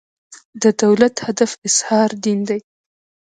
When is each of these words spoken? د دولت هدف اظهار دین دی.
د 0.61 0.63
دولت 0.83 1.15
هدف 1.27 1.51
اظهار 1.67 2.09
دین 2.23 2.39
دی. 2.49 2.59